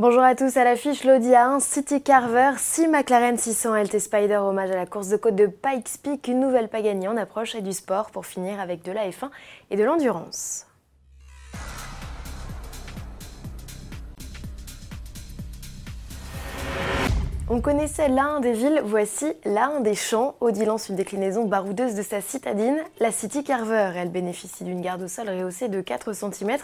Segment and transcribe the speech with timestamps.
[0.00, 4.70] Bonjour à tous, à l'affiche l'Audi A1 City Carver, 6 McLaren 600 LT Spider, hommage
[4.70, 7.72] à la course de côte de Pikes Peak, une nouvelle Pagani en approche et du
[7.72, 9.28] sport pour finir avec de la F1
[9.72, 10.67] et de l'endurance.
[17.50, 20.34] On connaissait l'un des villes, voici l'un des champs.
[20.40, 23.92] Audi lance une déclinaison baroudeuse de sa citadine, la City Carver.
[23.96, 26.58] Elle bénéficie d'une garde au sol rehaussée de 4 cm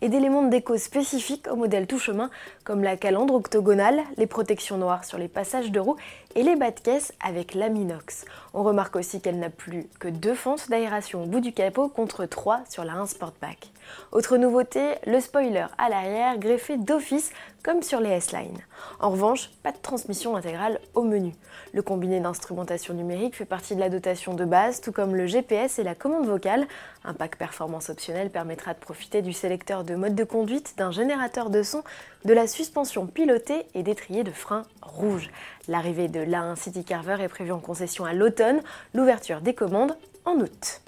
[0.00, 2.30] et d'éléments de déco spécifiques au modèle tout chemin,
[2.62, 5.96] comme la calandre octogonale, les protections noires sur les passages de roues
[6.36, 8.24] et les bas de caisse avec l'aminox.
[8.54, 12.26] On remarque aussi qu'elle n'a plus que deux fentes d'aération au bout du capot contre
[12.26, 13.72] trois sur la 1 Sportback.
[14.12, 17.30] Autre nouveauté, le spoiler à l'arrière greffé d'office
[17.64, 18.58] comme sur les S-Line.
[19.00, 21.34] En revanche, pas de transmission intégrale au menu.
[21.72, 25.78] Le combiné d'instrumentation numérique fait partie de la dotation de base, tout comme le GPS
[25.78, 26.66] et la commande vocale.
[27.04, 31.50] Un pack performance optionnel permettra de profiter du sélecteur de mode de conduite, d'un générateur
[31.50, 31.82] de son,
[32.24, 35.30] de la suspension pilotée et d'étrier de frein rouge.
[35.68, 38.60] L'arrivée de l'A1 City Carver est prévue en concession à l'automne,
[38.94, 40.82] l'ouverture des commandes en août.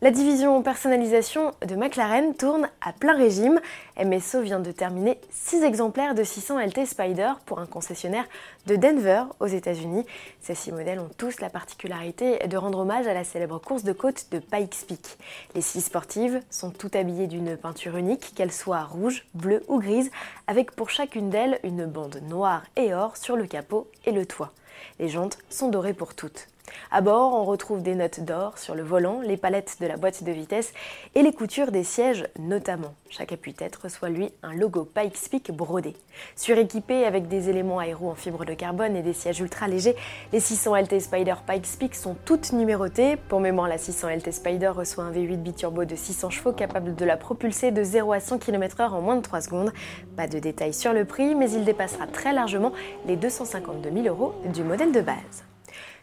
[0.00, 3.60] La division personnalisation de McLaren tourne à plein régime.
[3.98, 8.24] MSO vient de terminer 6 exemplaires de 600 LT Spider pour un concessionnaire
[8.66, 10.06] de Denver aux États-Unis.
[10.40, 13.92] Ces 6 modèles ont tous la particularité de rendre hommage à la célèbre course de
[13.92, 15.18] côte de Pikes Peak.
[15.56, 20.10] Les 6 sportives sont toutes habillées d'une peinture unique, qu'elle soit rouge, bleue ou grise,
[20.46, 24.52] avec pour chacune d'elles une bande noire et or sur le capot et le toit.
[24.98, 26.48] Les jantes sont dorées pour toutes.
[26.90, 30.24] À bord, on retrouve des notes d'or sur le volant, les palettes de la boîte
[30.24, 30.72] de vitesse
[31.14, 32.94] et les coutures des sièges notamment.
[33.10, 35.94] Chaque appui-tête reçoit lui un logo Pikes Peak brodé.
[36.36, 39.96] Suréquipé avec des éléments aéro en fibre de carbone et des sièges ultra légers,
[40.32, 43.16] les 600 LT Spider Pikes Peak sont toutes numérotées.
[43.16, 47.04] Pour mémoire, la 600 LT Spider reçoit un V8 biturbo de 600 chevaux capable de
[47.04, 49.72] la propulser de 0 à 100 km/h en moins de 3 secondes.
[50.16, 52.72] Pas de détails sur le prix, mais il dépassera très largement
[53.06, 55.42] les 252 000 euros du modèle de base.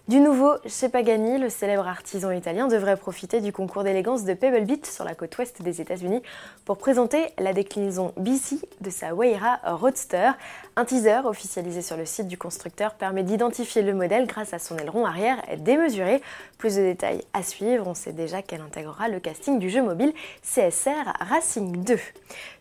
[0.07, 4.63] Du nouveau, chez Pagani, le célèbre artisan italien devrait profiter du concours d'élégance de Pebble
[4.63, 6.21] Beach sur la côte ouest des États-Unis
[6.63, 10.29] pour présenter la déclinaison BC de sa Wayra Roadster.
[10.75, 14.77] Un teaser officialisé sur le site du constructeur permet d'identifier le modèle grâce à son
[14.77, 16.21] aileron arrière démesuré.
[16.59, 20.13] Plus de détails à suivre, on sait déjà qu'elle intégrera le casting du jeu mobile
[20.43, 21.97] CSR Racing 2.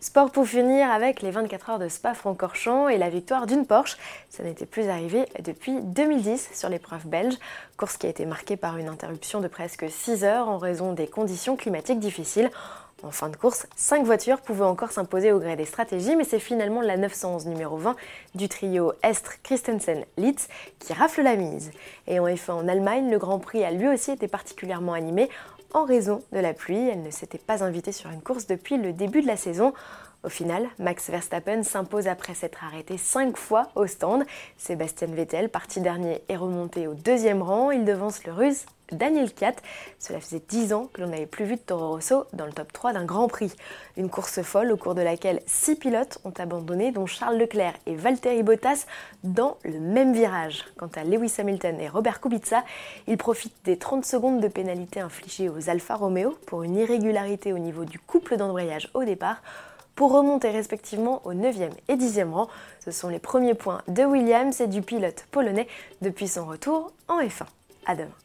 [0.00, 3.98] Sport pour finir avec les 24 heures de Spa-Francorchamps et la victoire d'une Porsche.
[4.30, 7.33] Ça n'était plus arrivé depuis 2010 sur l'épreuve belge
[7.76, 11.06] course qui a été marquée par une interruption de presque 6 heures en raison des
[11.06, 12.50] conditions climatiques difficiles.
[13.02, 16.38] En fin de course, 5 voitures pouvaient encore s'imposer au gré des stratégies, mais c'est
[16.38, 17.96] finalement la 911 numéro 20
[18.34, 21.70] du trio Estre Christensen Litz qui rafle la mise.
[22.06, 25.28] Et en F1 en Allemagne, le Grand Prix a lui aussi été particulièrement animé
[25.74, 26.88] en raison de la pluie.
[26.88, 29.74] Elle ne s'était pas invitée sur une course depuis le début de la saison.
[30.24, 34.24] Au final, Max Verstappen s'impose après s'être arrêté 5 fois au stand.
[34.56, 37.70] Sébastien Vettel, parti dernier, est remonté au deuxième rang.
[37.70, 39.56] Il devance le russe Daniel Kiat.
[39.98, 42.72] Cela faisait 10 ans que l'on n'avait plus vu de Toro Rosso dans le top
[42.72, 43.52] 3 d'un Grand Prix.
[43.98, 47.94] Une course folle au cours de laquelle 6 pilotes ont abandonné, dont Charles Leclerc et
[47.94, 48.86] Valtteri Bottas,
[49.24, 50.64] dans le même virage.
[50.78, 52.64] Quant à Lewis Hamilton et Robert Kubica,
[53.08, 57.58] ils profitent des 30 secondes de pénalité infligées aux Alfa Romeo pour une irrégularité au
[57.58, 59.42] niveau du couple d'embrayage au départ
[59.94, 62.48] pour remonter respectivement au 9e et 10e rang.
[62.84, 65.68] Ce sont les premiers points de Williams et du pilote polonais
[66.02, 67.46] depuis son retour en F1.
[67.86, 68.23] À demain.